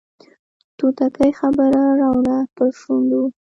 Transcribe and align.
توتکۍ 0.77 1.31
خبره 1.39 1.81
راوړله 2.01 2.39
پر 2.55 2.69
شونډو 2.79 3.21